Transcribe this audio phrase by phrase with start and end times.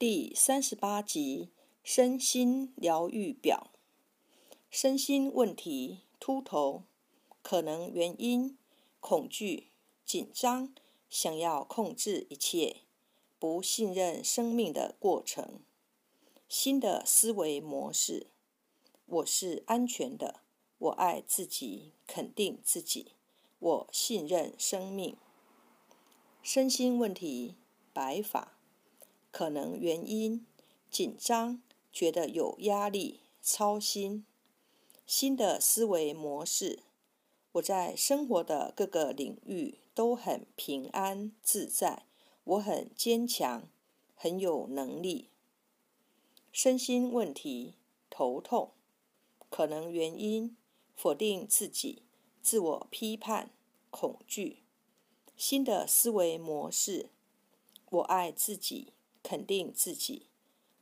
[0.00, 1.50] 第三十八集
[1.84, 3.70] 身心疗愈表。
[4.70, 6.84] 身心问题秃头，
[7.42, 8.56] 可能原因：
[8.98, 9.66] 恐惧、
[10.06, 10.72] 紧张，
[11.10, 12.76] 想要控制一切，
[13.38, 15.60] 不信任生命的过程。
[16.48, 18.28] 新的思维模式：
[19.04, 20.40] 我是安全的，
[20.78, 23.12] 我爱自己，肯定自己，
[23.58, 25.14] 我信任生命。
[26.42, 27.56] 身心问题
[27.92, 28.56] 白发。
[29.30, 30.46] 可能原因：
[30.90, 31.62] 紧张，
[31.92, 34.24] 觉得有压力，操心。
[35.06, 36.80] 新的思维模式：
[37.52, 42.04] 我在生活的各个领域都很平安自在，
[42.44, 43.68] 我很坚强，
[44.14, 45.28] 很有能力。
[46.52, 47.74] 身心问题：
[48.08, 48.72] 头痛。
[49.48, 50.56] 可能原因：
[50.94, 52.02] 否定自己，
[52.40, 53.50] 自我批判，
[53.90, 54.62] 恐惧。
[55.36, 57.10] 新的思维模式：
[57.90, 58.92] 我爱自己。
[59.22, 60.26] 肯定自己，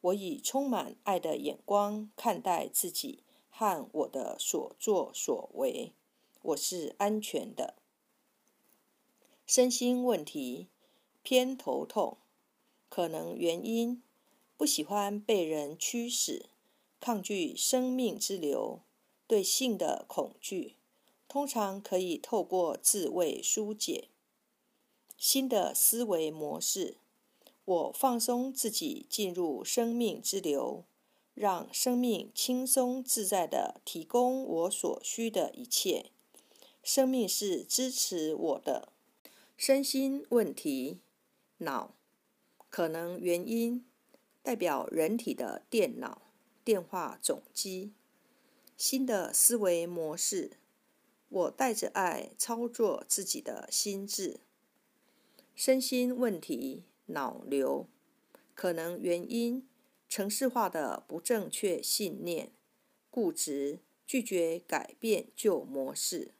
[0.00, 5.92] 我以充满爱的眼光看待自己和我的所作所为。
[6.40, 7.74] 我是安全的。
[9.46, 10.68] 身心问题
[11.22, 12.18] 偏头痛，
[12.88, 14.02] 可能原因
[14.56, 16.46] 不喜欢被人驱使，
[17.00, 18.80] 抗拒生命之流，
[19.26, 20.76] 对性的恐惧，
[21.26, 24.08] 通常可以透过自慰疏解。
[25.16, 26.98] 新的思维模式。
[27.68, 30.86] 我放松自己，进入生命之流，
[31.34, 36.10] 让生命轻松自在地提供我所需的一切。
[36.82, 38.90] 生命是支持我的。
[39.54, 41.00] 身心问题，
[41.58, 41.94] 脑
[42.70, 43.84] 可能原因
[44.42, 46.22] 代表人体的电脑
[46.64, 47.92] 电话总机。
[48.78, 50.52] 新的思维模式，
[51.28, 54.40] 我带着爱操作自己的心智。
[55.54, 56.84] 身心问题。
[57.08, 57.86] 脑瘤
[58.54, 59.68] 可能原因：
[60.08, 62.52] 城市化的不正确信念、
[63.10, 66.32] 固执、拒绝改变旧模式。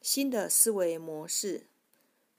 [0.00, 1.66] 新的思维模式，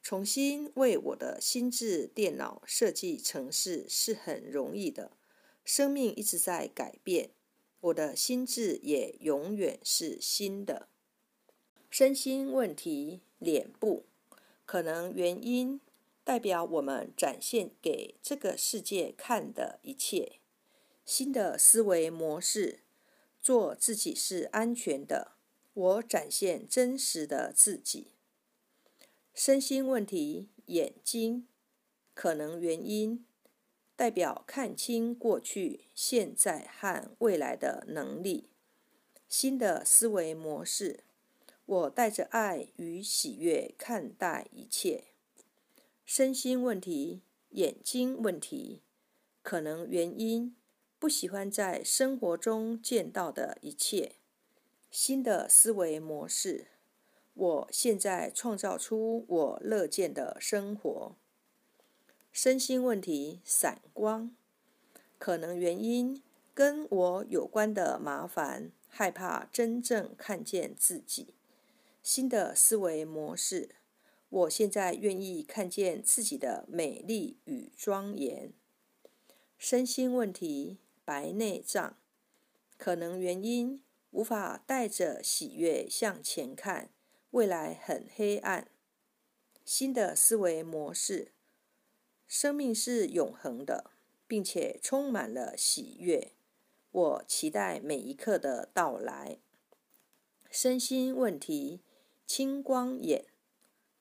[0.01, 5.11] 重新为我的心智电脑设计城市是很容易的。
[5.63, 7.31] 生命一直在改变，
[7.81, 10.88] 我的心智也永远是新的。
[11.89, 14.05] 身心问题，脸部
[14.66, 15.79] 可能原因。
[16.23, 20.39] 代表我们展现给这个世界看的一切，
[21.03, 22.81] 新的思维模式，
[23.41, 25.33] 做自己是安全的。
[25.73, 28.13] 我展现真实的自己。
[29.33, 31.47] 身心问题，眼睛
[32.13, 33.25] 可能原因，
[33.95, 38.49] 代表看清过去、现在和未来的能力。
[39.29, 41.05] 新的思维模式，
[41.65, 45.10] 我带着爱与喜悦看待一切。
[46.13, 48.81] 身心问题，眼睛问题，
[49.41, 50.53] 可能原因
[50.99, 54.16] 不喜欢在生活中见到的一切。
[54.89, 56.67] 新的思维模式，
[57.33, 61.16] 我现在创造出我乐见的生活。
[62.33, 64.35] 身心问题，散光，
[65.17, 66.22] 可能原因
[66.53, 71.33] 跟我有关的麻烦，害怕真正看见自己。
[72.03, 73.75] 新的思维模式。
[74.31, 78.53] 我现在愿意看见自己的美丽与庄严。
[79.57, 81.97] 身心问题，白内障，
[82.77, 86.89] 可能原因无法带着喜悦向前看，
[87.31, 88.69] 未来很黑暗。
[89.65, 91.33] 新的思维模式，
[92.25, 93.91] 生命是永恒的，
[94.27, 96.31] 并且充满了喜悦。
[96.91, 99.39] 我期待每一刻的到来。
[100.49, 101.81] 身心问题，
[102.25, 103.30] 青光眼。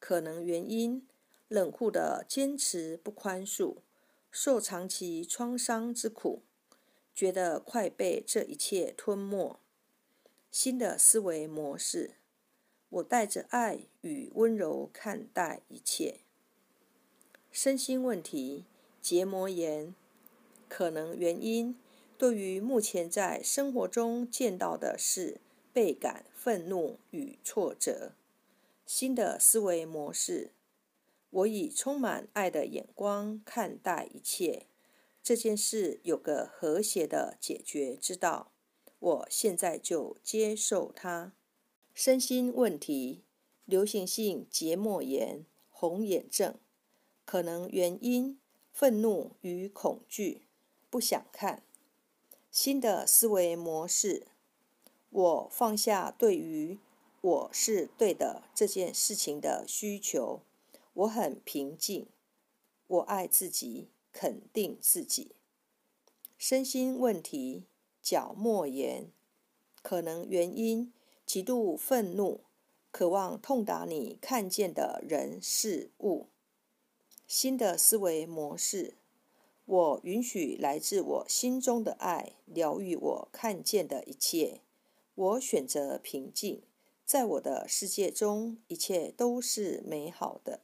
[0.01, 1.07] 可能原因：
[1.47, 3.77] 冷酷的坚持不宽恕，
[4.33, 6.43] 受长期创伤之苦，
[7.15, 9.61] 觉得快被这一切吞没。
[10.51, 12.15] 新的思维模式：
[12.89, 16.21] 我带着爱与温柔看待一切。
[17.53, 18.65] 身心问题：
[19.01, 19.95] 结膜炎。
[20.69, 21.77] 可能原因：
[22.17, 25.41] 对于目前在生活中见到的事，
[25.73, 28.13] 倍感愤怒与挫折。
[28.93, 30.51] 新的思维模式，
[31.31, 34.67] 我以充满爱的眼光看待一切。
[35.23, 38.51] 这件事有个和谐的解决之道，
[38.99, 41.33] 我现在就接受它。
[41.95, 43.23] 身心问题，
[43.65, 46.57] 流行性结膜炎、红眼症，
[47.25, 48.41] 可能原因：
[48.73, 50.49] 愤怒与恐惧，
[50.91, 51.63] 不想看。
[52.51, 54.27] 新的思维模式，
[55.11, 56.81] 我放下对于。
[57.21, 60.41] 我是对的这件事情的需求，
[60.95, 62.07] 我很平静，
[62.87, 65.33] 我爱自己，肯定自己。
[66.39, 67.65] 身心问题，
[68.01, 69.13] 角膜炎，
[69.83, 70.93] 可能原因
[71.27, 72.41] 极度愤怒，
[72.91, 76.29] 渴望痛打你看见的人事物。
[77.27, 78.95] 新的思维模式，
[79.67, 84.63] 我允许来自我心中的爱疗愈我看见的一切。
[85.15, 86.63] 我选择平静，
[87.11, 90.61] 在我的世界中，一切都是美好的。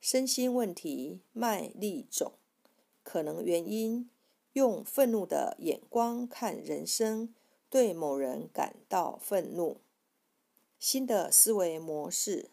[0.00, 2.34] 身心问题，麦粒肿，
[3.02, 4.08] 可能原因
[4.52, 7.34] 用愤怒的眼光看人生，
[7.68, 9.78] 对某人感到愤怒。
[10.78, 12.50] 新的思维模式。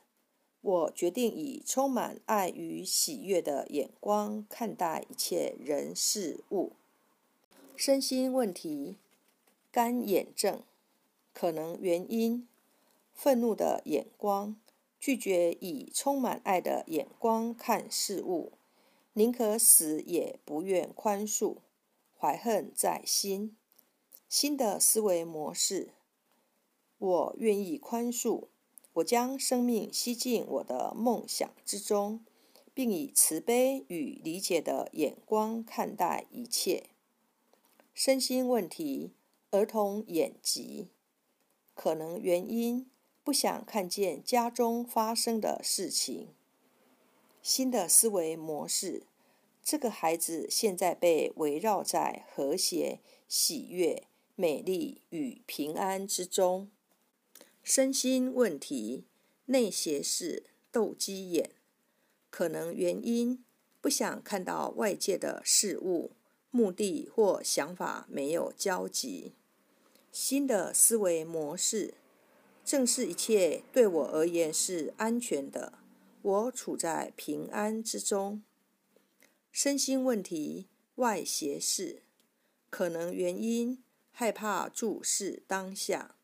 [0.62, 6.72] 我决定以充满爱与喜悦的眼光看待一切人事物。
[7.76, 8.98] 身心问题，
[9.72, 10.64] 干眼症，
[11.34, 12.48] 可能原因：
[13.14, 14.56] 愤怒的眼光，
[15.00, 18.54] 拒绝以充满爱的眼光看事物，
[19.14, 21.58] 宁可死也不愿宽恕，
[22.18, 23.56] 怀恨在心。
[24.28, 25.94] 新的思维模式，
[26.98, 28.48] 我愿意宽恕。
[28.94, 32.24] 我将生命吸进我的梦想之中，
[32.74, 36.92] 并以慈悲与理解的眼光看待一切。
[37.94, 39.14] 身心问题，
[39.50, 40.90] 儿童眼疾，
[41.74, 42.90] 可能原因
[43.24, 46.30] 不想看见家中发生的事情。
[47.42, 49.04] 新的思维模式，
[49.64, 54.04] 这个孩子现在被围绕在和谐、喜悦、
[54.36, 56.70] 美丽与平安之中。
[57.64, 59.06] 身心问题，
[59.46, 61.52] 内斜视、斗鸡眼，
[62.30, 63.44] 可能原因
[63.80, 66.12] 不想看到外界的事物，
[66.52, 69.34] 目的或想法没有交集。
[70.12, 71.96] 新的思维模式，
[72.66, 75.80] 正是一切对我而言是安全的，
[76.22, 78.42] 我处在平安之中。
[79.52, 82.04] 身心问题，外斜视，
[82.70, 86.16] 可能原因害怕注视当下。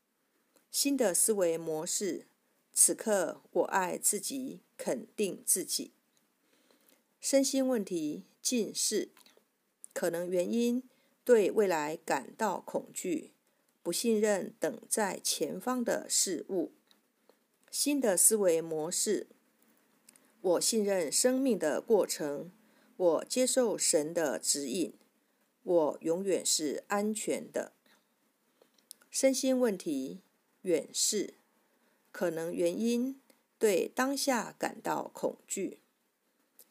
[0.72, 2.28] 新的思维模式，
[2.74, 5.92] 此刻我爱自己，肯定自己。
[7.20, 9.10] 身心问题，近视，
[9.94, 10.82] 可能原因
[11.26, 13.34] 对未来感到恐惧，
[13.90, 16.74] 不信任等在前方的事物。
[17.72, 19.26] 新的思维模式，
[20.42, 22.52] 我信任生命的过程，
[22.96, 24.94] 我接受神的指引，
[25.64, 27.74] 我永远是安全的。
[29.10, 30.22] 身心问题。
[30.62, 31.34] 远视，
[32.12, 33.20] 可能原因
[33.58, 35.80] 对当下感到恐惧。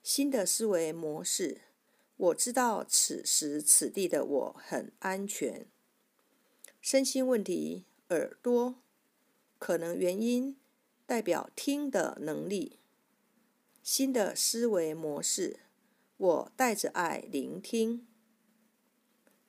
[0.05, 1.63] 新的思维模式，
[2.17, 5.67] 我知道此时此地的我很安全。
[6.91, 8.77] 身心问题，耳朵，
[9.59, 10.57] 可能原因
[11.05, 12.79] 代表听的能力。
[13.83, 15.61] 新的思维模式，
[16.17, 18.07] 我带着爱聆听。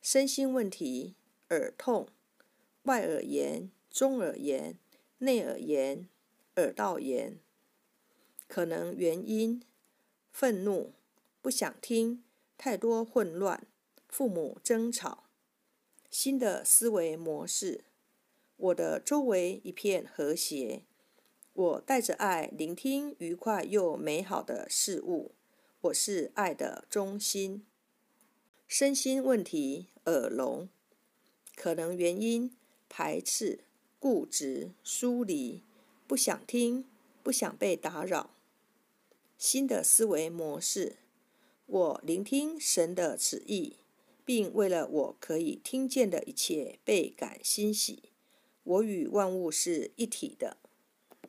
[0.02, 1.16] 身心问题，
[1.52, 2.10] 耳痛，
[2.84, 3.72] 外耳炎。
[3.90, 4.78] 中耳炎、
[5.20, 6.10] 内耳炎、
[6.58, 7.40] 耳道炎，
[8.50, 9.64] 可能原因：
[10.30, 10.92] 愤怒、
[11.42, 12.22] 不想听、
[12.58, 13.66] 太多混乱、
[14.10, 15.29] 父母争吵。
[16.10, 17.86] 新的思维模式，
[18.58, 20.84] 我的周围一片和谐，
[21.54, 25.34] 我带着爱聆听愉快又美好的事物，
[25.82, 27.66] 我是爱的中心。
[28.68, 30.68] 身心问题，耳聋，
[31.56, 32.56] 可能原因：
[32.88, 33.66] 排斥。
[34.02, 35.62] 固执、疏离，
[36.07, 36.86] 不想听，
[37.22, 38.30] 不想被打扰。
[39.38, 41.00] 新的思维模式，
[41.66, 43.76] 我聆听神的旨意，
[44.30, 48.12] 并为了我可以听见的一切倍感欣喜。
[48.62, 50.57] 我与万物是一体的。